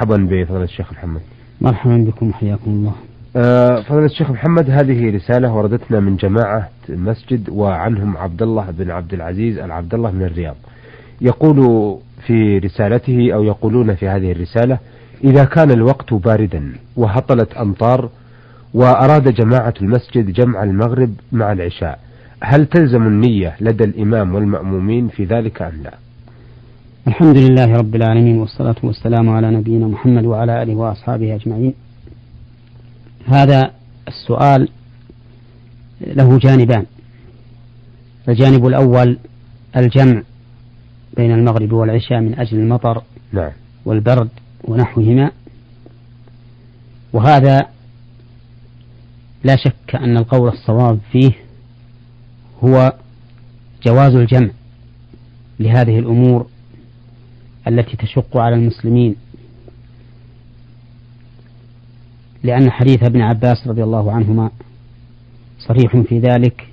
مرحبا 0.00 0.16
بفضل 0.16 0.62
الشيخ 0.62 0.92
محمد. 0.92 1.20
مرحبا 1.60 1.96
بكم 1.96 2.32
حياكم 2.32 2.70
الله. 2.70 2.92
أه 3.36 3.80
فضل 3.80 4.04
الشيخ 4.04 4.30
محمد 4.30 4.70
هذه 4.70 5.14
رسالة 5.14 5.54
وردتنا 5.54 6.00
من 6.00 6.16
جماعة 6.16 6.68
مسجد 6.88 7.48
وعنهم 7.50 8.16
عبد 8.16 8.42
الله 8.42 8.70
بن 8.70 8.90
عبد 8.90 9.14
العزيز 9.14 9.58
العبد 9.58 9.94
الله 9.94 10.10
من 10.10 10.22
الرياض. 10.22 10.56
يقول 11.20 11.56
في 12.26 12.58
رسالته 12.58 13.34
أو 13.34 13.44
يقولون 13.44 13.94
في 13.94 14.08
هذه 14.08 14.32
الرسالة 14.32 14.78
إذا 15.24 15.44
كان 15.44 15.70
الوقت 15.70 16.14
باردا 16.14 16.72
وهطلت 16.96 17.52
أمطار 17.52 18.08
وأراد 18.74 19.34
جماعة 19.34 19.74
المسجد 19.82 20.30
جمع 20.30 20.62
المغرب 20.62 21.10
مع 21.32 21.52
العشاء 21.52 21.98
هل 22.42 22.66
تلزم 22.66 23.02
النية 23.02 23.56
لدى 23.60 23.84
الإمام 23.84 24.34
والمأمومين 24.34 25.08
في 25.08 25.24
ذلك 25.24 25.62
أم 25.62 25.82
لا؟ 25.84 25.94
الحمد 27.08 27.36
لله 27.36 27.76
رب 27.76 27.94
العالمين 27.94 28.38
والصلاة 28.38 28.76
والسلام 28.82 29.28
على 29.28 29.50
نبينا 29.50 29.86
محمد 29.86 30.24
وعلى 30.24 30.62
آله 30.62 30.74
وأصحابه 30.74 31.34
أجمعين. 31.34 31.74
هذا 33.26 33.70
السؤال 34.08 34.68
له 36.00 36.38
جانبان. 36.38 36.86
الجانب 38.28 38.66
الأول 38.66 39.18
الجمع 39.76 40.22
بين 41.16 41.32
المغرب 41.32 41.72
والعشاء 41.72 42.20
من 42.20 42.38
أجل 42.38 42.58
المطر 42.58 43.02
نعم. 43.32 43.52
والبرد 43.84 44.28
ونحوهما. 44.64 45.30
وهذا 47.12 47.66
لا 49.44 49.56
شك 49.56 49.94
أن 49.94 50.16
القول 50.16 50.48
الصواب 50.48 50.98
فيه 51.12 51.32
هو 52.64 52.92
جواز 53.86 54.14
الجمع 54.14 54.50
لهذه 55.60 55.98
الأمور 55.98 56.46
التي 57.68 57.96
تشق 57.96 58.36
على 58.36 58.54
المسلمين. 58.54 59.16
لأن 62.42 62.70
حديث 62.70 63.02
ابن 63.02 63.20
عباس 63.20 63.66
رضي 63.66 63.82
الله 63.82 64.12
عنهما 64.12 64.50
صريح 65.58 65.96
في 65.96 66.18
ذلك 66.18 66.68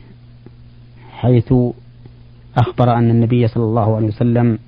حيث 1.11 1.53
أخبر 2.57 2.93
أن 2.97 3.09
النبي 3.09 3.47
صلى 3.47 3.63
الله 3.63 3.95
عليه 3.95 4.07
وسلم 4.07 4.59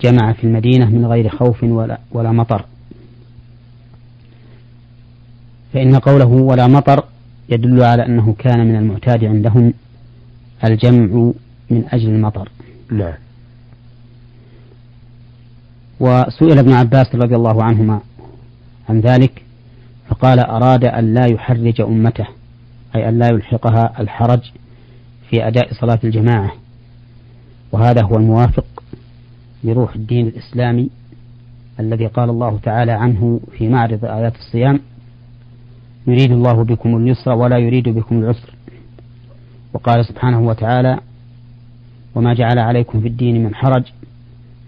جمع 0.00 0.32
في 0.32 0.44
المدينة 0.44 0.90
من 0.90 1.06
غير 1.06 1.28
خوف 1.28 1.64
ولا, 1.64 1.98
ولا 2.12 2.32
مطر. 2.32 2.64
فإن 5.72 5.96
قوله 5.96 6.26
ولا 6.26 6.66
مطر 6.66 7.04
يدل 7.48 7.82
على 7.82 8.06
أنه 8.06 8.34
كان 8.38 8.66
من 8.66 8.76
المعتاد 8.76 9.24
عندهم 9.24 9.72
الجمع 10.64 11.32
من 11.70 11.84
أجل 11.92 12.08
المطر. 12.08 12.48
نعم. 12.90 13.29
وسئل 16.00 16.58
ابن 16.58 16.72
عباس 16.72 17.14
رضي 17.14 17.36
الله 17.36 17.64
عنهما 17.64 18.00
عن 18.88 19.00
ذلك 19.00 19.42
فقال 20.08 20.38
أراد 20.38 20.84
أن 20.84 21.14
لا 21.14 21.26
يحرج 21.26 21.80
أمته 21.80 22.26
أي 22.96 23.08
أن 23.08 23.18
لا 23.18 23.28
يلحقها 23.28 24.00
الحرج 24.00 24.40
في 25.30 25.46
أداء 25.48 25.74
صلاة 25.74 25.98
الجماعة. 26.04 26.52
وهذا 27.72 28.02
هو 28.02 28.16
الموافق 28.16 28.64
لروح 29.64 29.94
الدين 29.94 30.26
الإسلامي 30.26 30.90
الذي 31.80 32.06
قال 32.06 32.30
الله 32.30 32.58
تعالى 32.62 32.92
عنه 32.92 33.40
في 33.58 33.68
معرض 33.68 34.04
آيات 34.04 34.34
الصيام 34.36 34.80
يريد 36.06 36.30
الله 36.30 36.64
بكم 36.64 36.96
اليسر 36.96 37.30
ولا 37.30 37.58
يريد 37.58 37.88
بكم 37.88 38.18
العسر. 38.18 38.54
وقال 39.74 40.06
سبحانه 40.06 40.40
وتعالى 40.40 40.98
وما 42.14 42.34
جعل 42.34 42.58
عليكم 42.58 43.00
في 43.00 43.08
الدين 43.08 43.44
من 43.44 43.54
حرج 43.54 43.84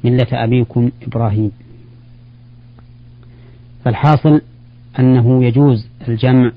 ملة 0.05 0.27
أبيكم 0.33 0.91
إبراهيم. 1.03 1.53
فالحاصل 3.85 4.41
أنه 4.99 5.45
يجوز 5.45 5.87
الجمع 6.09 6.53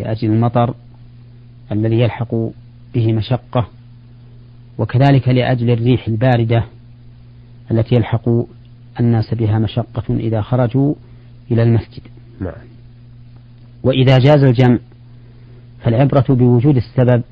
لأجل 0.00 0.30
المطر 0.30 0.74
الذي 1.72 2.00
يلحق 2.00 2.34
به 2.94 3.12
مشقة 3.12 3.68
وكذلك 4.78 5.28
لأجل 5.28 5.70
الريح 5.70 6.08
الباردة 6.08 6.64
التي 7.70 7.94
يلحق 7.94 8.28
الناس 9.00 9.34
بها 9.34 9.58
مشقة 9.58 10.04
إذا 10.10 10.40
خرجوا 10.40 10.94
إلى 11.50 11.62
المسجد. 11.62 12.02
نعم. 12.40 12.52
وإذا 13.82 14.18
جاز 14.18 14.42
الجمع 14.42 14.78
فالعبرة 15.82 16.24
بوجود 16.28 16.76
السبب 16.76 17.22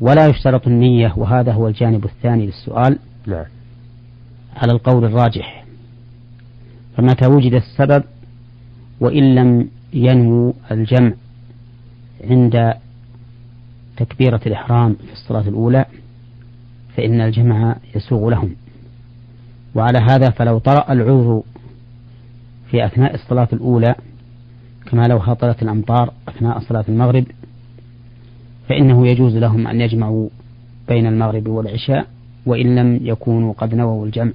ولا 0.00 0.26
يشترط 0.26 0.66
النية 0.66 1.12
وهذا 1.16 1.52
هو 1.52 1.68
الجانب 1.68 2.04
الثاني 2.04 2.46
للسؤال. 2.46 2.98
نعم. 3.26 3.44
على 4.56 4.72
القول 4.72 5.04
الراجح. 5.04 5.64
فمتى 6.96 7.26
وجد 7.26 7.52
السبب 7.52 8.04
وإن 9.00 9.34
لم 9.34 9.68
ينمو 9.92 10.54
الجمع 10.70 11.12
عند 12.24 12.74
تكبيرة 13.96 14.40
الإحرام 14.46 14.94
في 14.94 15.12
الصلاة 15.12 15.48
الأولى 15.48 15.84
فإن 16.96 17.20
الجمع 17.20 17.76
يسوغ 17.94 18.28
لهم. 18.28 18.56
وعلى 19.74 19.98
هذا 19.98 20.30
فلو 20.30 20.58
طرأ 20.58 20.92
العذر 20.92 21.42
في 22.70 22.86
أثناء 22.86 23.14
الصلاة 23.14 23.48
الأولى 23.52 23.94
كما 24.86 25.08
لو 25.08 25.16
هطلت 25.16 25.62
الأمطار 25.62 26.12
أثناء 26.28 26.58
صلاة 26.58 26.84
المغرب 26.88 27.24
فإنه 28.68 29.06
يجوز 29.06 29.36
لهم 29.36 29.66
أن 29.66 29.80
يجمعوا 29.80 30.28
بين 30.88 31.06
المغرب 31.06 31.48
والعشاء 31.48 32.06
وإن 32.46 32.76
لم 32.76 33.00
يكونوا 33.02 33.52
قد 33.52 33.74
نووا 33.74 34.06
الجمع. 34.06 34.32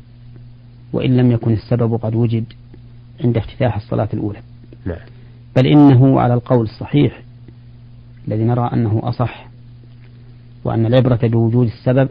وإن 0.94 1.18
لم 1.18 1.32
يكن 1.32 1.54
السبب 1.54 1.96
قد 1.96 2.16
وجد 2.16 2.46
عند 3.24 3.38
افتتاح 3.38 3.76
الصلاة 3.76 4.10
الأولى. 4.14 4.40
نعم. 4.86 4.98
بل 5.56 5.68
إنه 5.68 6.20
على 6.20 6.34
القول 6.34 6.64
الصحيح 6.64 7.22
الذي 8.28 8.44
نرى 8.44 8.70
أنه 8.74 9.00
أصح 9.04 9.48
وأن 10.64 10.86
العبرة 10.86 11.20
بوجود 11.24 11.68
السبب 11.68 12.10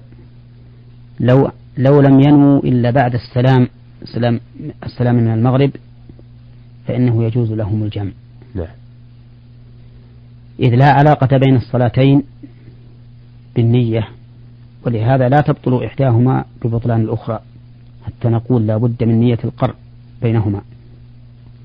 لو 1.21 1.51
لو 1.79 2.01
لم 2.01 2.21
ينمو 2.21 2.59
إلا 2.59 2.91
بعد 2.91 3.15
السلام 3.15 3.69
السلام 4.03 4.41
السلام 4.85 5.15
من 5.15 5.33
المغرب 5.33 5.71
فإنه 6.87 7.25
يجوز 7.25 7.53
لهم 7.53 7.83
الجمع. 7.83 8.11
نعم. 8.55 8.67
إذ 10.61 10.75
لا 10.75 10.93
علاقة 10.93 11.37
بين 11.37 11.57
الصلاتين 11.57 12.23
بالنية 13.57 14.09
ولهذا 14.87 15.29
لا 15.29 15.41
تبطل 15.41 15.85
إحداهما 15.85 16.45
ببطلان 16.65 17.01
الأخرى. 17.01 17.41
حتى 18.19 18.29
نقول 18.29 18.67
لا 18.67 18.77
بد 18.77 19.05
من 19.05 19.21
نية 19.21 19.39
القرء 19.45 19.75
بينهما 20.23 20.61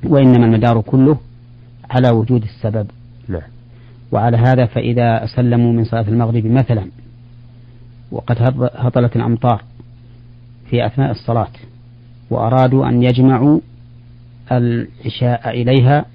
وإنما 0.03 0.45
المدار 0.45 0.81
كله 0.81 1.17
على 1.89 2.09
وجود 2.09 2.43
السبب. 2.43 2.87
نعم. 3.27 3.41
وعلى 4.11 4.37
هذا 4.37 4.65
فإذا 4.65 5.25
سلموا 5.25 5.73
من 5.73 5.83
صلاة 5.83 6.07
المغرب 6.07 6.45
مثلا 6.45 6.87
وقد 8.11 8.37
هطلت 8.75 9.15
الأمطار 9.15 9.63
في 10.69 10.85
أثناء 10.85 11.11
الصلاة 11.11 11.51
وأرادوا 12.29 12.89
أن 12.89 13.03
يجمعوا 13.03 13.59
العشاء 14.51 15.49
إليها 15.49 16.05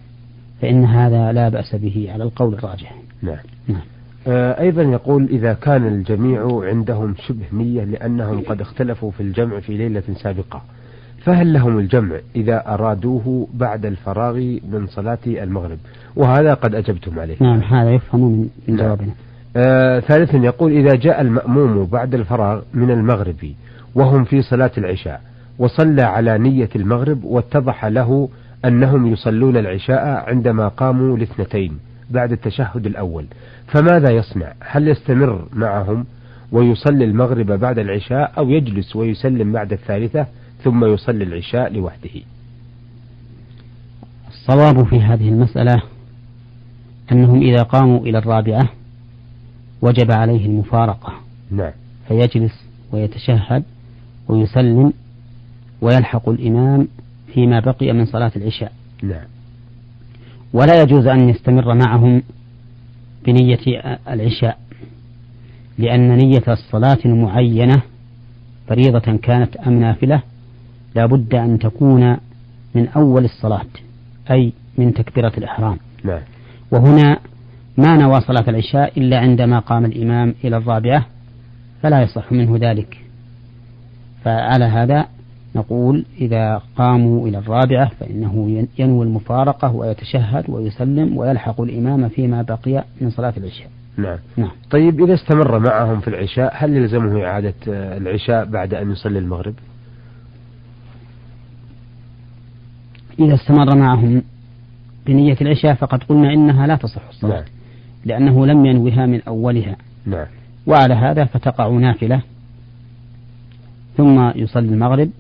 فإن 0.63 0.85
هذا 0.85 1.33
لا 1.33 1.49
بأس 1.49 1.75
به 1.75 2.09
على 2.13 2.25
القول 2.25 2.55
الراجح. 2.55 2.95
نعم. 3.23 3.37
نعم. 3.69 3.83
أيضا 4.27 4.83
يقول 4.83 5.29
إذا 5.31 5.53
كان 5.53 5.87
الجميع 5.87 6.61
عندهم 6.65 7.15
شبه 7.29 7.45
نية 7.53 7.85
لأنهم 7.85 8.41
قد 8.41 8.61
اختلفوا 8.61 9.11
في 9.11 9.23
الجمع 9.23 9.61
في 9.61 9.77
ليلة 9.77 10.03
سابقة 10.23 10.63
فهل 11.25 11.53
لهم 11.53 11.79
الجمع 11.79 12.17
إذا 12.37 12.75
أرادوه 12.75 13.49
بعد 13.55 13.87
الفراغ 13.87 14.35
من 14.73 14.87
صلاة 14.87 15.19
المغرب؟ 15.27 15.79
وهذا 16.17 16.55
قد 16.55 16.75
أجبتم 16.75 17.21
عليه. 17.21 17.37
نعم 17.41 17.61
هذا 17.61 17.91
يفهم 17.91 18.49
من 18.69 18.77
نعم. 18.77 18.87
جوابنا. 18.87 19.13
آه 19.57 20.01
ثالثا 20.01 20.39
يقول 20.39 20.73
إذا 20.73 20.95
جاء 20.95 21.21
المأموم 21.21 21.85
بعد 21.85 22.15
الفراغ 22.15 22.63
من 22.75 22.91
المغرب 22.91 23.53
وهم 23.95 24.25
في 24.25 24.43
صلاة 24.43 24.71
العشاء 24.79 25.21
وصلى 25.59 26.03
على 26.03 26.39
نية 26.39 26.69
المغرب 26.77 27.25
واتضح 27.25 27.85
له 27.85 28.29
أنهم 28.65 29.07
يصلون 29.07 29.57
العشاء 29.57 30.25
عندما 30.29 30.69
قاموا 30.69 31.19
لاثنتين 31.19 31.79
بعد 32.11 32.33
التشهد 32.33 32.87
الأول. 32.87 33.27
فماذا 33.67 34.11
يصنع؟ 34.11 34.53
هل 34.61 34.89
يستمر 34.89 35.49
معهم 35.53 36.07
ويصلي 36.53 37.05
المغرب 37.05 37.47
بعد 37.47 37.79
العشاء 37.79 38.33
أو 38.39 38.51
يجلس 38.51 38.97
ويسلم 38.97 39.53
بعد 39.53 39.73
الثالثة 39.73 40.27
ثم 40.65 40.85
يصلي 40.85 41.25
العشاء 41.25 41.73
لوحده؟ 41.73 42.21
الصواب 44.29 44.87
في 44.87 45.01
هذه 45.01 45.29
المسألة 45.29 45.83
أنهم 47.13 47.43
إذا 47.43 47.63
قاموا 47.63 48.01
إلى 48.01 48.19
الرابعة 48.19 48.69
وجب 49.83 50.13
عليه 50.13 50.47
المفارقة. 50.47 51.13
نعم. 51.51 51.73
فيجلس 52.09 52.65
ويتشهد 52.93 53.65
ويسلم 54.29 54.93
ويلحق 55.81 56.29
الإمام 56.29 56.89
فيما 57.35 57.61
بقي 57.61 57.93
من 57.93 58.05
صلاة 58.05 58.33
العشاء. 58.37 58.73
نعم. 59.03 59.27
ولا 60.53 60.83
يجوز 60.83 61.07
أن 61.07 61.29
يستمر 61.29 61.75
معهم 61.75 62.23
بنية 63.27 63.59
العشاء 64.09 64.59
لأن 65.79 66.17
نية 66.17 66.43
الصلاة 66.49 66.99
المعينة 67.05 67.83
فريضة 68.69 69.17
كانت 69.23 69.57
أم 69.57 69.81
نافلة 69.81 70.23
لا 70.95 71.07
بد 71.07 71.35
أن 71.35 71.59
تكون 71.59 72.17
من 72.75 72.89
أول 72.89 73.25
الصلاة 73.25 73.67
أي 74.31 74.53
من 74.79 74.95
تكبيرة 74.95 75.33
الإحرام. 75.39 75.79
نعم. 76.05 76.21
وهنا 76.71 77.19
ما 77.79 77.97
نوى 77.97 78.21
صلاة 78.21 78.45
العشاء 78.49 78.99
إلا 78.99 79.19
عندما 79.19 79.59
قام 79.59 79.85
الإمام 79.85 80.35
إلى 80.45 80.57
الرابعة 80.57 81.07
فلا 81.83 82.03
يصح 82.03 82.33
منه 82.33 82.57
ذلك. 82.61 82.99
فعلى 84.25 84.65
هذا 84.65 85.07
نقول 85.55 86.05
إذا 86.21 86.63
قاموا 86.77 87.29
إلى 87.29 87.39
الرابعة 87.39 87.89
فإنه 87.89 88.67
ينوي 88.79 89.07
المفارقة 89.07 89.75
ويتشهد 89.75 90.45
ويسلم 90.49 91.17
ويلحق 91.17 91.61
الإمام 91.61 92.09
فيما 92.09 92.43
بقي 92.43 92.85
من 93.01 93.11
صلاة 93.11 93.35
العشاء. 93.37 93.69
نعم. 93.97 94.19
نعم. 94.37 94.51
طيب 94.71 95.05
إذا 95.05 95.15
استمر 95.15 95.59
معهم 95.59 96.01
في 96.01 96.09
العشاء 96.09 96.53
هل 96.57 96.77
يلزمه 96.77 97.25
إعادة 97.25 97.55
العشاء 97.67 98.45
بعد 98.45 98.75
أن 98.75 98.91
يصلي 98.91 99.19
المغرب؟ 99.19 99.55
إذا 103.19 103.35
استمر 103.35 103.77
معهم 103.77 104.23
بنية 105.07 105.37
العشاء 105.41 105.75
فقد 105.75 106.05
قلنا 106.05 106.33
إنها 106.33 106.67
لا 106.67 106.77
تصح 106.77 107.09
الصلاة. 107.09 107.35
نعم. 107.35 107.45
لأنه 108.05 108.47
لم 108.47 108.67
ينوها 108.67 109.07
من 109.07 109.23
أولها. 109.23 109.77
نعم. 110.07 110.27
وعلى 110.67 110.95
هذا 110.95 111.25
فتقع 111.25 111.69
نافلة 111.69 112.23
ثم 113.97 114.31
يصلي 114.37 114.69
المغرب 114.69 115.11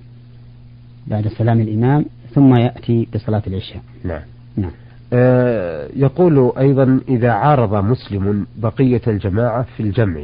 بعد 1.10 1.28
سلام 1.28 1.60
الإمام 1.60 2.04
ثم 2.34 2.54
يأتي 2.54 3.08
بصلاة 3.14 3.42
العشاء. 3.46 3.82
نعم. 4.04 4.22
نعم. 4.56 4.70
آه، 5.12 5.88
يقول 5.96 6.52
أيضا 6.58 7.00
إذا 7.08 7.30
عارض 7.30 7.84
مسلم 7.84 8.46
بقية 8.56 9.00
الجماعة 9.06 9.62
في 9.76 9.82
الجمع 9.82 10.20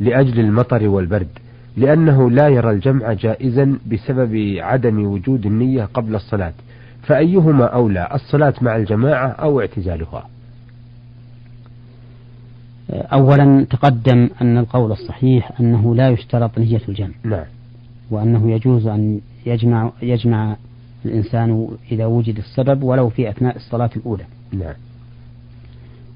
لأجل 0.00 0.40
المطر 0.40 0.88
والبرد 0.88 1.28
لأنه 1.76 2.30
لا 2.30 2.48
يرى 2.48 2.70
الجمع 2.70 3.12
جائزا 3.12 3.78
بسبب 3.92 4.56
عدم 4.58 5.06
وجود 5.06 5.46
النية 5.46 5.84
قبل 5.84 6.14
الصلاة 6.14 6.52
فأيهما 7.02 7.64
أولى 7.64 8.08
الصلاة 8.14 8.54
مع 8.60 8.76
الجماعة 8.76 9.28
أو 9.28 9.60
اعتزالها؟ 9.60 10.28
أولا 12.90 13.66
تقدم 13.70 14.30
أن 14.42 14.58
القول 14.58 14.92
الصحيح 14.92 15.60
أنه 15.60 15.94
لا 15.94 16.08
يشترط 16.08 16.58
نية 16.58 16.80
الجمع. 16.88 17.14
نعم. 17.24 17.44
وأنه 18.12 18.50
يجوز 18.50 18.86
أن 18.86 19.20
يجمع 19.46 19.92
يجمع 20.02 20.56
الإنسان 21.04 21.68
إذا 21.92 22.06
وجد 22.06 22.38
السبب 22.38 22.82
ولو 22.82 23.08
في 23.08 23.30
أثناء 23.30 23.56
الصلاة 23.56 23.90
الأولى. 23.96 24.24
نعم. 24.52 24.74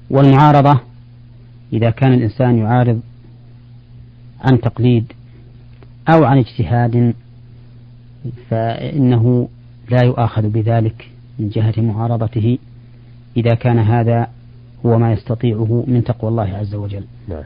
والمعارضة 0.09 0.79
إذا 1.73 1.89
كان 1.89 2.13
الإنسان 2.13 2.57
يعارض 2.57 3.01
عن 4.41 4.61
تقليد 4.61 5.13
أو 6.09 6.23
عن 6.23 6.37
اجتهاد 6.37 7.13
فإنه 8.49 9.49
لا 9.89 10.03
يؤاخذ 10.03 10.49
بذلك 10.49 11.09
من 11.39 11.49
جهة 11.49 11.73
معارضته 11.77 12.57
إذا 13.37 13.53
كان 13.53 13.79
هذا 13.79 14.27
هو 14.85 14.99
ما 14.99 15.13
يستطيعه 15.13 15.83
من 15.87 16.03
تقوى 16.03 16.29
الله 16.29 16.57
عز 16.57 16.75
وجل. 16.75 17.03
نعم. 17.27 17.43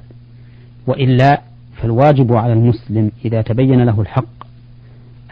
وإلا 0.88 1.42
فالواجب 1.82 2.34
على 2.34 2.54
المسلم 2.54 3.12
إذا 3.26 3.42
تبين 3.42 3.84
له 3.84 4.02
الحق 4.02 4.41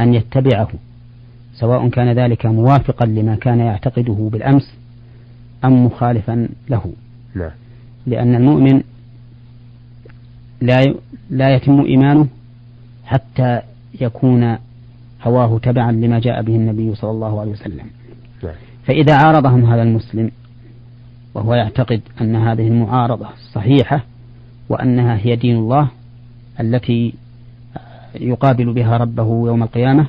أن 0.01 0.13
يتبعه 0.13 0.68
سواء 1.54 1.90
كان 1.90 2.12
ذلك 2.12 2.46
موافقا 2.46 3.06
لما 3.06 3.36
كان 3.36 3.60
يعتقده 3.60 4.30
بالأمس 4.31 4.74
أم 5.66 5.86
مخالفا 5.86 6.50
له. 6.69 6.94
نعم. 7.36 7.51
لأن 8.07 8.36
المؤمن 8.36 8.81
لا 10.62 10.96
لا 11.30 11.56
يتم 11.56 11.81
إيمانه 11.81 12.28
حتى 13.06 13.62
يكون 14.01 14.57
هواه 15.24 15.60
تبعا 15.60 15.92
لما 15.92 16.19
جاء 16.19 16.42
به 16.42 16.56
النبي 16.56 16.95
صلى 16.95 17.12
الله 17.12 17.40
عليه 17.42 17.52
وسلم. 17.52 17.86
نعم. 18.44 18.54
فإذا 18.84 19.16
عارضهم 19.16 19.66
هذا 19.66 19.84
المسلم 19.84 20.31
وهو 21.34 21.54
يعتقد 21.54 22.02
أن 22.22 22.36
هذه 22.36 22.68
المعارضة 22.68 23.28
صحيحة 23.54 24.06
وأنها 24.69 25.18
هي 25.18 25.36
دين 25.36 25.56
الله 25.56 25.90
التي 26.60 27.13
يقابل 28.16 28.74
بها 28.74 28.98
ربه 28.98 29.48
يوم 29.48 29.64
القيامة 29.64 30.08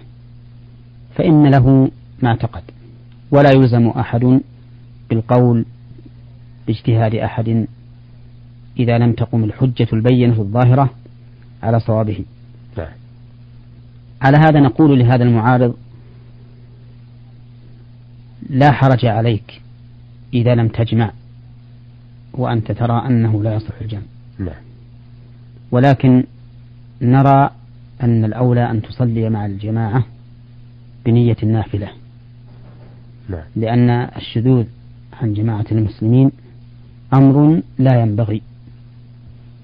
فإن 1.15 1.47
له 1.47 1.91
ما 2.23 2.29
اعتقد 2.29 2.63
ولا 3.31 3.51
يلزم 3.51 3.89
أحد 3.89 4.41
بالقول 5.11 5.65
باجتهاد 6.67 7.15
أحد 7.15 7.67
إذا 8.79 8.99
لم 8.99 9.13
تقم 9.13 9.45
الحجة 9.45 9.89
البينة 9.93 10.41
الظاهرة 10.41 10.91
على 11.63 11.81
صوابه. 11.81 12.25
نعم. 12.77 12.93
على 14.23 14.37
هذا 14.37 14.61
نقول 14.61 14.99
لهذا 14.99 15.25
المعارض 15.25 15.75
لا 18.51 18.73
حرج 18.73 19.07
عليك 19.07 19.63
إذا 20.35 20.55
لم 20.55 20.69
تجمع 20.69 21.13
وأنت 22.33 22.73
ترى 22.73 23.07
أنه 23.07 23.43
لا 23.43 23.55
يصح 23.55 23.75
الجمع. 23.81 24.03
نعم. 24.39 24.61
ولكن 25.71 26.25
نرى 27.03 27.51
أن 28.03 28.25
الأولى 28.25 28.71
أن 28.71 28.83
تصلي 28.83 29.31
مع 29.31 29.47
الجماعة 29.47 30.05
بنية 31.07 31.37
النافلة. 31.43 31.89
نعم. 33.29 33.43
لأن 33.57 33.91
الشذوذ 33.91 34.65
عن 35.23 35.35
جماعة 35.35 35.65
المسلمين 35.73 36.31
أمر 37.15 37.63
لا 37.79 38.01
ينبغي. 38.01 38.43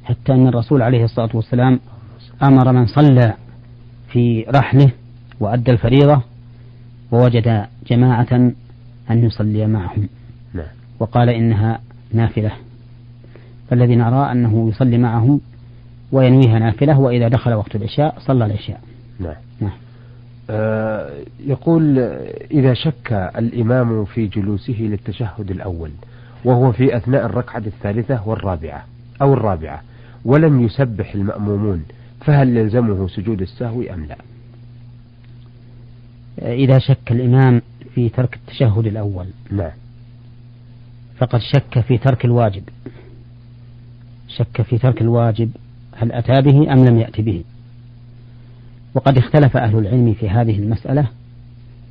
حتى 0.04 0.32
أن 0.32 0.46
الرسول 0.46 0.82
عليه 0.82 1.04
الصلاة 1.04 1.30
والسلام 1.34 1.80
أمر 2.42 2.72
من 2.72 2.86
صلى 2.86 3.34
في 4.08 4.44
رحله 4.48 4.90
وأدى 5.40 5.70
الفريضة 5.70 6.22
ووجد 7.12 7.66
جماعة 7.86 8.52
أن 9.10 9.24
يصلي 9.24 9.66
معهم. 9.66 10.08
نعم. 10.54 10.66
وقال 10.98 11.28
إنها 11.28 11.80
نافلة. 12.12 12.52
فالذي 13.70 13.96
نرى 13.96 14.32
أنه 14.32 14.68
يصلي 14.68 14.98
معهم 14.98 15.40
وينويها 16.12 16.58
نافلة 16.58 17.00
وإذا 17.00 17.28
دخل 17.28 17.52
وقت 17.52 17.76
العشاء 17.76 18.18
صلى 18.18 18.46
العشاء. 18.46 18.80
نعم. 19.20 19.34
نعم. 19.60 19.86
آه، 20.50 21.10
يقول 21.40 21.98
إذا 22.50 22.74
شك 22.74 23.12
الإمام 23.38 24.04
في 24.04 24.26
جلوسه 24.26 24.76
للتشهد 24.80 25.50
الأول 25.50 25.90
وهو 26.44 26.72
في 26.72 26.96
أثناء 26.96 27.26
الركعة 27.26 27.62
الثالثة 27.66 28.28
والرابعة 28.28 28.84
أو 29.22 29.34
الرابعة 29.34 29.82
ولم 30.24 30.62
يسبح 30.62 31.14
المأمومون 31.14 31.84
فهل 32.20 32.56
يلزمه 32.56 33.08
سجود 33.08 33.42
السهو 33.42 33.82
أم 33.82 34.04
لا؟ 34.04 34.16
إذا 36.54 36.78
شك 36.78 37.12
الإمام 37.12 37.62
في 37.94 38.08
ترك 38.08 38.34
التشهد 38.34 38.86
الأول. 38.86 39.26
نعم. 39.50 39.70
فقد 41.18 41.40
شك 41.40 41.80
في 41.80 41.98
ترك 41.98 42.24
الواجب. 42.24 42.62
شك 44.28 44.62
في 44.62 44.78
ترك 44.78 45.02
الواجب. 45.02 45.50
هل 45.96 46.12
أتى 46.12 46.42
به 46.42 46.72
أم 46.72 46.84
لم 46.84 46.98
يأت 46.98 47.20
به؟ 47.20 47.44
وقد 48.94 49.18
اختلف 49.18 49.56
أهل 49.56 49.78
العلم 49.78 50.14
في 50.14 50.28
هذه 50.28 50.58
المسألة 50.58 51.08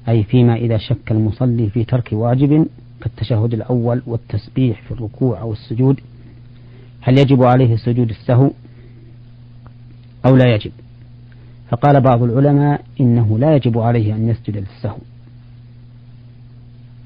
أي 0.09 0.23
فيما 0.23 0.55
إذا 0.55 0.77
شك 0.77 1.11
المصلي 1.11 1.69
في 1.69 1.83
ترك 1.83 2.09
واجب 2.11 2.67
كالتشهد 3.01 3.53
الأول 3.53 4.01
والتسبيح 4.07 4.81
في 4.81 4.91
الركوع 4.91 5.41
أو 5.41 5.51
السجود 5.51 5.99
هل 7.01 7.17
يجب 7.17 7.43
عليه 7.43 7.75
سجود 7.75 8.09
السهو 8.09 8.51
أو 10.25 10.35
لا 10.35 10.55
يجب؟ 10.55 10.71
فقال 11.69 12.01
بعض 12.01 12.23
العلماء 12.23 12.83
إنه 12.99 13.39
لا 13.39 13.55
يجب 13.55 13.77
عليه 13.77 14.15
أن 14.15 14.29
يسجد 14.29 14.57
للسهو. 14.57 14.97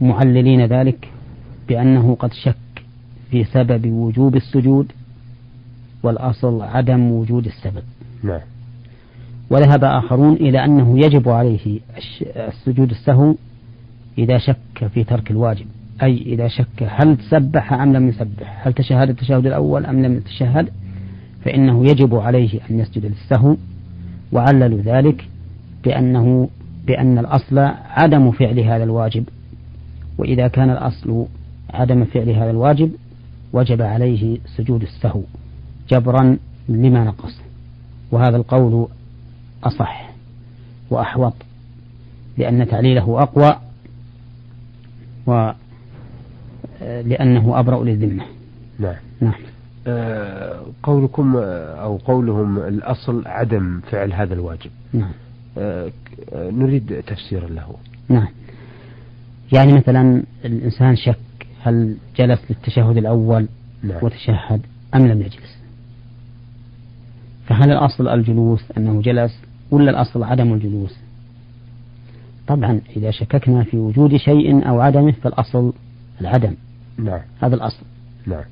معللين 0.01 0.65
ذلك 0.65 1.09
بأنه 1.67 2.15
قد 2.15 2.33
شك 2.33 2.83
في 3.31 3.43
سبب 3.43 3.91
وجوب 3.91 4.35
السجود 4.35 4.91
والأصل 6.03 6.61
عدم 6.61 7.11
وجود 7.11 7.45
السبب. 7.45 7.83
نعم. 8.23 8.41
وذهب 9.49 9.83
آخرون 9.83 10.33
إلى 10.33 10.65
أنه 10.65 10.99
يجب 10.99 11.29
عليه 11.29 11.79
السجود 12.35 12.89
السهو 12.89 13.35
إذا 14.17 14.37
شك 14.37 14.87
في 14.93 15.03
ترك 15.03 15.31
الواجب 15.31 15.65
أي 16.03 16.17
إذا 16.17 16.47
شك 16.47 16.83
هل 16.87 17.17
سبح 17.29 17.73
أم 17.73 17.93
لم 17.93 18.09
يسبح 18.09 18.67
هل 18.67 18.73
تشهد 18.73 19.09
التشهد 19.09 19.45
الأول 19.45 19.85
أم 19.85 20.05
لم 20.05 20.13
يتشهد 20.17 20.69
فإنه 21.45 21.83
يجب 21.83 22.15
عليه 22.15 22.59
أن 22.69 22.79
يسجد 22.79 23.05
للسهو. 23.05 23.55
وعللوا 24.31 24.79
ذلك 24.81 25.25
بأنه 25.83 26.49
بأن 26.87 27.17
الأصل 27.17 27.59
عدم 27.89 28.31
فعل 28.31 28.59
هذا 28.59 28.83
الواجب. 28.83 29.23
وإذا 30.17 30.47
كان 30.47 30.69
الأصل 30.69 31.25
عدم 31.73 32.05
فعل 32.05 32.29
هذا 32.29 32.51
الواجب 32.51 32.91
وجب 33.53 33.81
عليه 33.81 34.37
سجود 34.57 34.81
السهو. 34.81 35.21
جبرا 35.89 36.37
لما 36.69 37.03
نقص. 37.03 37.41
وهذا 38.11 38.37
القول 38.37 38.87
أصح 39.63 40.09
وأحوط 40.89 41.33
لأن 42.37 42.67
تعليله 42.67 43.23
أقوى 43.23 43.59
و 45.27 45.51
لأنه 46.81 47.59
أبرأ 47.59 47.83
للذمة. 47.83 48.23
نعم. 48.79 48.95
نعم. 49.21 49.33
آه، 49.87 50.61
قولكم 50.83 51.37
أو 51.37 51.97
قولهم 51.97 52.57
الأصل 52.57 53.27
عدم 53.27 53.81
فعل 53.91 54.13
هذا 54.13 54.33
الواجب. 54.33 54.71
نعم. 54.93 55.11
آه، 55.57 55.91
آه، 56.33 56.49
نريد 56.49 57.03
تفسيرا 57.07 57.47
له. 57.47 57.75
نعم. 58.09 58.27
يعني 59.53 59.73
مثلا 59.73 60.23
الإنسان 60.45 60.95
شك 60.95 61.17
هل 61.63 61.97
جلس 62.15 62.39
للتشهد 62.49 62.97
الأول 62.97 63.47
نعم. 63.83 64.03
وتشهد 64.03 64.61
أم 64.95 65.07
لم 65.07 65.21
يجلس؟ 65.21 65.58
فهل 67.59 67.71
الأصل 67.71 68.07
الجلوس 68.07 68.63
أنه 68.77 69.01
جلس 69.01 69.39
ولا 69.71 69.91
الأصل 69.91 70.23
عدم 70.23 70.53
الجلوس؟ 70.53 70.97
طبعا 72.47 72.81
إذا 72.97 73.11
شككنا 73.11 73.63
في 73.63 73.77
وجود 73.77 74.15
شيء 74.15 74.69
أو 74.69 74.81
عدمه 74.81 75.11
فالأصل 75.11 75.73
العدم. 76.21 76.55
نعم. 76.97 77.21
هذا 77.41 77.55
الأصل. 77.55 77.83
نعم. 78.27 78.43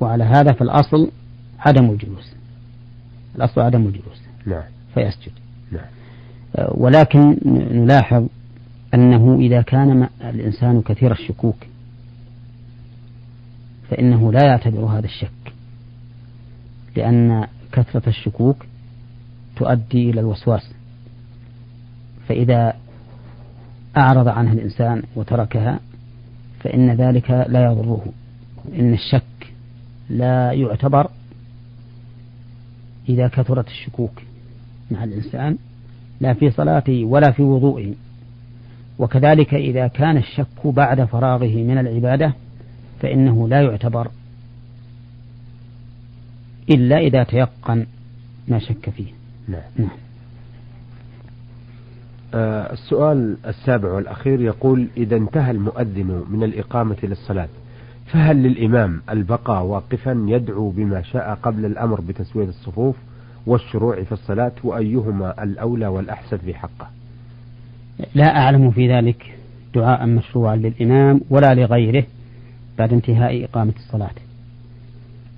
وعلى 0.00 0.24
هذا 0.24 0.52
فالأصل 0.52 1.10
عدم 1.58 1.90
الجلوس. 1.90 2.34
الأصل 3.36 3.60
عدم 3.60 3.86
الجلوس. 3.86 4.22
نعم. 4.46 4.62
فيسجد. 4.94 5.32
نعم. 5.72 5.86
ولكن 6.74 7.38
نلاحظ 7.72 8.26
أنه 8.94 9.34
إذا 9.34 9.62
كان 9.62 10.08
الإنسان 10.24 10.82
كثير 10.82 11.12
الشكوك 11.12 11.66
فإنه 13.90 14.32
لا 14.32 14.46
يعتبر 14.46 14.84
هذا 14.84 15.06
الشك. 15.06 15.52
لأن 16.96 17.46
كثرة 17.74 18.08
الشكوك 18.08 18.66
تؤدي 19.56 20.10
إلى 20.10 20.20
الوسواس. 20.20 20.74
فإذا 22.28 22.74
أعرض 23.96 24.28
عنها 24.28 24.52
الإنسان 24.52 25.02
وتركها 25.16 25.80
فإن 26.60 26.90
ذلك 26.90 27.30
لا 27.30 27.64
يضره. 27.64 28.04
إن 28.78 28.92
الشك 28.92 29.52
لا 30.10 30.52
يعتبر 30.52 31.10
إذا 33.08 33.28
كثرت 33.28 33.68
الشكوك 33.68 34.22
مع 34.90 35.04
الإنسان 35.04 35.58
لا 36.20 36.34
في 36.34 36.50
صلاته 36.50 37.04
ولا 37.04 37.30
في 37.30 37.42
وضوئه. 37.42 37.92
وكذلك 38.98 39.54
إذا 39.54 39.86
كان 39.86 40.16
الشك 40.16 40.66
بعد 40.66 41.04
فراغه 41.04 41.56
من 41.56 41.78
العبادة 41.78 42.34
فإنه 43.00 43.48
لا 43.48 43.62
يعتبر 43.62 44.10
إلا 46.70 46.98
إذا 46.98 47.22
تيقن 47.22 47.86
ما 48.48 48.58
شك 48.58 48.90
فيه. 48.90 49.12
نعم, 49.48 49.62
نعم. 49.76 49.88
آه 52.34 52.72
السؤال 52.72 53.36
السابع 53.46 53.92
والأخير 53.92 54.40
يقول 54.40 54.88
إذا 54.96 55.16
انتهى 55.16 55.50
المؤذن 55.50 56.24
من 56.30 56.42
الإقامة 56.42 56.96
للصلاة 57.02 57.48
فهل 58.06 58.36
للإمام 58.42 59.02
البقاء 59.10 59.62
واقفا 59.62 60.24
يدعو 60.28 60.70
بما 60.70 61.02
شاء 61.02 61.38
قبل 61.42 61.64
الأمر 61.64 62.00
بتسوية 62.00 62.48
الصفوف 62.48 62.96
والشروع 63.46 64.02
في 64.02 64.12
الصلاة 64.12 64.52
وأيهما 64.64 65.42
الأولى 65.42 65.86
والأحسن 65.86 66.36
في 66.36 66.54
حقه؟ 66.54 66.88
لا 68.14 68.36
أعلم 68.36 68.70
في 68.70 68.92
ذلك 68.92 69.38
دعاء 69.74 70.06
مشروعا 70.06 70.56
للإمام 70.56 71.20
ولا 71.30 71.54
لغيره 71.54 72.04
بعد 72.78 72.92
انتهاء 72.92 73.44
إقامة 73.44 73.72
الصلاة. 73.76 74.23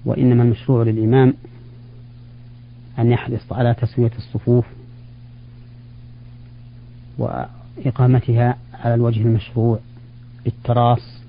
وإنما 0.06 0.42
المشروع 0.42 0.82
للإمام 0.82 1.34
أن 2.98 3.10
يحرص 3.10 3.52
على 3.52 3.75
تسوية 3.75 4.10
الصفوف 4.18 4.64
وإقامتها 7.18 8.56
على 8.75 8.94
الوجه 8.94 9.20
المشروع 9.20 9.78
بالتراص 10.44 11.20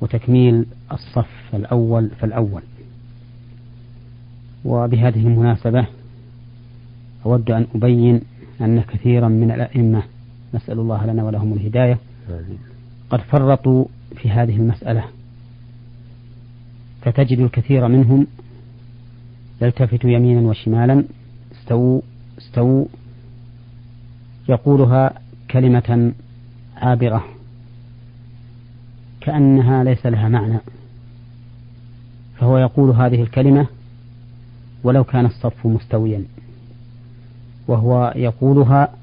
وتكميل 0.00 0.66
الصف 0.92 1.54
الأول 1.54 2.10
فالأول. 2.20 2.62
وبهذه 4.64 5.26
المناسبة 5.26 5.86
أود 7.26 7.50
أن 7.50 7.66
أبين 7.74 8.20
أن 8.60 8.80
كثيرا 8.80 9.28
من 9.28 9.50
الأئمة 9.50 10.02
نسأل 10.54 10.78
الله 10.78 11.06
لنا 11.06 11.24
ولهم 11.24 11.52
الهداية 11.52 11.98
قد 13.10 13.20
فرطوا 13.20 13.84
في 14.16 14.30
هذه 14.30 14.56
المسألة. 14.56 15.04
فتجد 17.02 17.38
الكثير 17.38 17.88
منهم 17.88 18.26
يلتفت 19.62 20.04
يمينا 20.04 20.40
وشمالا 20.40 21.04
استووا 21.52 22.00
استووا 22.38 22.84
يقولها 24.48 25.12
كلمة 25.50 26.12
عابرة 26.76 27.24
كأنها 29.20 29.84
ليس 29.84 30.06
لها 30.06 30.28
معنى 30.28 30.58
فهو 32.38 32.58
يقول 32.58 32.90
هذه 32.90 33.22
الكلمة 33.22 33.66
ولو 34.84 35.04
كان 35.04 35.26
الصف 35.26 35.66
مستويا 35.66 36.24
وهو 37.68 38.12
يقولها 38.16 38.94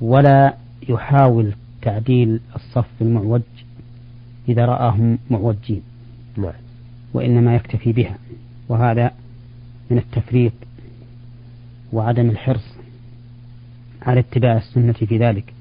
ولا 0.00 0.54
يحاول 0.88 1.52
تعديل 1.82 2.40
الصف 2.56 2.86
المعوج 3.00 3.42
إذا 4.48 4.66
رآهم 4.66 5.18
معوجين. 5.30 5.82
نعم. 6.36 6.52
وإنما 7.14 7.54
يكتفي 7.54 7.92
بها. 7.92 8.18
وهذا 8.68 9.10
من 9.90 9.98
التفريط 9.98 10.52
وعدم 11.92 12.30
الحرص 12.30 12.74
على 14.02 14.20
اتباع 14.20 14.56
السنة 14.56 14.92
في 14.92 15.18
ذلك. 15.18 15.54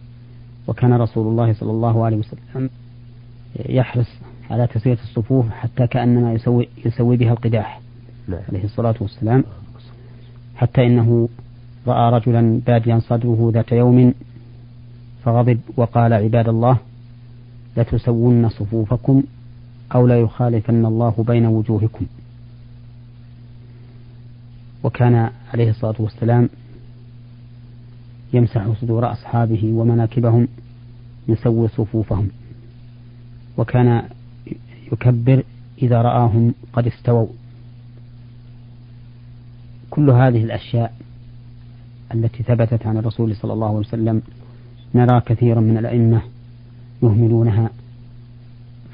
وكان 0.68 0.94
رسول 0.94 1.28
الله 1.28 1.54
صلى 1.54 1.72
الله 1.72 2.06
عليه 2.06 2.18
وسلم 2.18 2.70
يحرص 3.70 4.10
على 4.50 4.68
تسوية 4.68 4.98
الصفوف 5.04 5.50
حتى 5.50 5.88
كأنما 5.88 6.34
يسوي, 6.34 6.68
يسوي 6.86 7.18
بها 7.18 7.32
القداح 7.32 7.82
نعم. 8.28 8.42
عليه 8.50 8.64
الصلاة 8.64 8.96
والسلام. 9.02 9.44
حتى 10.56 10.86
إنه 10.86 11.30
رأى 11.88 12.12
رجلا 12.12 12.62
باديا 12.68 13.00
صدره 13.00 13.52
ذات 13.54 13.72
يوم 13.72 14.14
فغضب 15.24 15.60
وقال 15.78 16.14
عباد 16.14 16.50
الله 16.50 16.78
لتسون 17.78 18.50
صفوفكم 18.50 19.24
أو 19.96 20.08
لا 20.08 20.20
يخالفن 20.20 20.86
الله 20.86 21.24
بين 21.28 21.46
وجوهكم. 21.46 22.06
وكان 24.84 25.30
عليه 25.54 25.70
الصلاة 25.70 25.96
والسلام 26.00 26.50
يمسح 28.34 28.68
صدور 28.82 29.12
أصحابه 29.12 29.72
ومناكبهم 29.74 30.48
يسوي 31.28 31.68
صفوفهم. 31.68 32.30
وكان 33.58 34.04
يكبر 34.92 35.44
إذا 35.82 36.02
رآهم 36.02 36.54
قد 36.74 36.88
استووا. 36.88 37.28
كل 39.90 40.10
هذه 40.10 40.44
الأشياء 40.44 40.94
التي 42.14 42.44
ثبتت 42.44 42.88
عن 42.88 42.98
الرسول 42.98 43.36
صلى 43.36 43.54
الله 43.54 43.68
عليه 43.68 43.78
وسلم 43.78 44.22
نرى 44.96 45.22
كثيرا 45.22 45.62
من 45.62 45.78
الأئمة 45.78 46.22
يهملونها. 47.04 47.70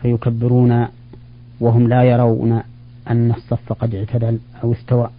فيكبرون 0.02 0.88
وهم 1.60 1.88
لا 1.88 2.04
يرون 2.04 2.62
أن 3.10 3.32
الصف 3.32 3.74
قد 3.74 3.96
اعتدل 3.96 4.40
أو 4.64 4.74
استوى 4.74 5.10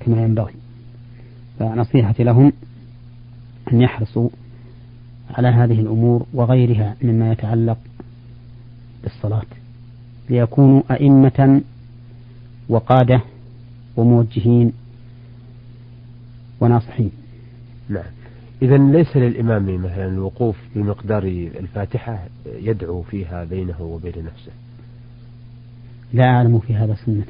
كما 0.00 0.22
ينبغي. 0.22 0.52
فنصيحتي 1.58 2.24
لهم 2.24 2.52
أن 3.72 3.80
يحرصوا 3.80 4.28
على 5.30 5.48
هذه 5.48 5.80
الأمور 5.80 6.26
وغيرها 6.34 6.96
مما 7.02 7.32
يتعلق 7.32 7.78
بالصلاة 9.02 9.46
ليكونوا 10.30 10.82
أئمة 10.90 11.62
وقادة 12.68 13.20
وموجهين 13.96 14.72
وناصحين. 16.60 17.10
نعم. 17.88 18.19
إذا 18.62 18.76
ليس 18.76 19.16
للإمام 19.16 19.74
مثلا 19.84 20.06
الوقوف 20.06 20.56
بمقدار 20.74 21.22
الفاتحة 21.60 22.24
يدعو 22.46 23.02
فيها 23.02 23.44
بينه 23.44 23.82
وبين 23.82 24.12
نفسه. 24.18 24.52
لا 26.12 26.24
أعلم 26.24 26.58
في 26.58 26.74
هذا 26.74 26.94
سنة. 26.94 27.24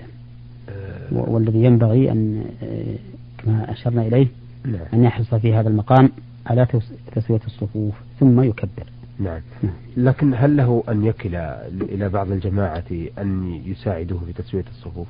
أه. 0.68 1.12
والذي 1.12 1.64
ينبغي 1.64 2.12
أن 2.12 2.44
آه، 2.62 2.96
كما 3.38 3.72
أشرنا 3.72 4.02
إليه 4.02 4.26
نعم. 4.64 4.86
أن 4.94 5.04
يحرص 5.04 5.34
في 5.34 5.54
هذا 5.54 5.68
المقام 5.68 6.10
على 6.46 6.66
تسوية 7.12 7.40
الصفوف 7.46 7.94
ثم 8.20 8.42
يكبر. 8.42 8.86
نعم. 9.18 9.40
نعم. 9.62 9.72
لكن 9.96 10.34
هل 10.34 10.56
له 10.56 10.84
أن 10.88 11.04
يكل 11.04 11.34
إلى 11.82 12.08
بعض 12.08 12.30
الجماعة 12.30 12.84
أن 13.18 13.60
يساعدوه 13.66 14.20
في 14.26 14.42
تسوية 14.42 14.64
الصفوف؟ 14.70 15.06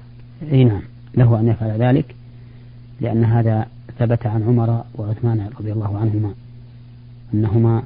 أي 0.53 0.65
نعم. 0.65 0.83
له 1.15 1.41
أن 1.41 1.49
يفعل 1.49 1.71
ذلك 1.71 2.15
لأن 3.01 3.25
هذا 3.25 3.67
ثبت 4.01 4.27
عن 4.27 4.43
عمر 4.43 4.85
وعثمان 4.95 5.51
رضي 5.61 5.73
الله 5.73 5.99
عنهما 5.99 6.35
أنهما 7.35 7.83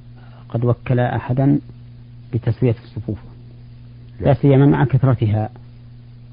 قد 0.49 0.64
وكلا 0.64 1.16
أحدا 1.16 1.59
بتسوية 2.35 2.75
الصفوف. 2.85 3.18
لا. 4.21 4.35
سيما 4.35 4.66
مع 4.66 4.85
كثرتها 4.85 5.50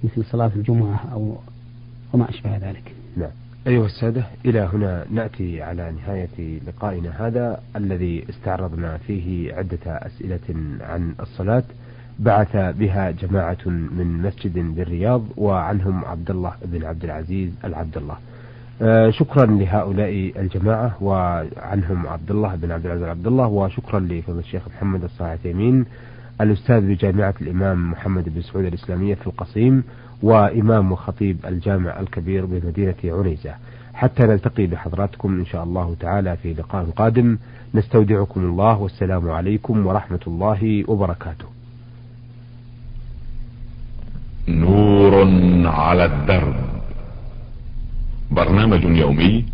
مثل 0.03 0.25
صلاة 0.25 0.51
الجمعة 0.55 0.99
أو 1.13 1.37
وما 2.13 2.29
أشبه 2.29 2.57
ذلك. 2.57 2.95
نعم 3.17 3.29
أيها 3.67 3.85
السادة 3.85 4.23
إلى 4.45 4.59
هنا 4.73 5.05
نأتي 5.11 5.61
على 5.61 5.91
نهاية 5.91 6.59
لقائنا 6.67 7.27
هذا 7.27 7.61
الذي 7.75 8.25
استعرضنا 8.29 8.97
فيه 8.97 9.53
عدة 9.53 9.85
أسئلة 9.85 10.55
عن 10.81 11.15
الصلاة. 11.19 11.63
بعث 12.19 12.55
بها 12.55 13.11
جماعة 13.11 13.65
من 13.65 14.21
مسجد 14.21 14.75
بالرياض 14.75 15.23
وعنهم 15.37 16.05
عبد 16.05 16.31
الله 16.31 16.53
بن 16.65 16.83
عبد 16.83 17.03
العزيز 17.03 17.51
العبد 17.63 17.97
الله. 17.97 18.17
شكرا 19.09 19.45
لهؤلاء 19.45 20.31
الجماعة 20.39 20.97
وعنهم 21.01 22.07
عبد 22.07 22.31
الله 22.31 22.55
بن 22.55 22.71
عبد 22.71 22.85
العزيز 22.85 23.03
عبد 23.03 23.27
الله 23.27 23.47
وشكرا 23.47 23.99
لفضل 23.99 24.39
الشيخ 24.39 24.61
محمد 24.67 25.03
الصالح 25.03 25.35
تيمين 25.43 25.85
الأستاذ 26.41 26.81
بجامعة 26.87 27.33
الإمام 27.41 27.91
محمد 27.91 28.29
بن 28.29 28.41
سعود 28.41 28.65
الإسلامية 28.65 29.15
في 29.15 29.27
القصيم 29.27 29.83
وإمام 30.23 30.91
وخطيب 30.91 31.37
الجامع 31.45 31.99
الكبير 31.99 32.45
بمدينة 32.45 32.95
عنيزة. 33.05 33.53
حتى 33.93 34.23
نلتقي 34.23 34.67
بحضراتكم 34.67 35.39
إن 35.39 35.45
شاء 35.45 35.63
الله 35.63 35.95
تعالى 35.99 36.37
في 36.37 36.53
لقاء 36.53 36.85
قادم. 36.85 37.37
نستودعكم 37.73 38.41
الله 38.41 38.77
والسلام 38.77 39.29
عليكم 39.29 39.87
ورحمة 39.87 40.19
الله 40.27 40.83
وبركاته. 40.87 41.45
نور 44.47 45.13
على 45.65 46.05
الدرب. 46.05 46.80
برنامج 48.31 48.83
يومي 48.83 49.45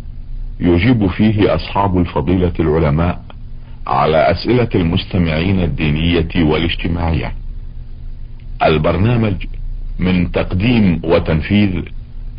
يجيب 0.60 1.06
فيه 1.06 1.54
أصحاب 1.54 1.98
الفضيلة 1.98 2.52
العلماء 2.60 3.22
على 3.86 4.30
أسئلة 4.30 4.68
المستمعين 4.74 5.60
الدينية 5.60 6.28
والاجتماعية. 6.36 7.32
البرنامج 8.62 9.34
من 9.98 10.32
تقديم 10.32 11.00
وتنفيذ 11.04 11.82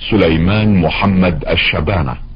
سليمان 0.10 0.82
محمد 0.82 1.46
الشبانة. 1.50 2.29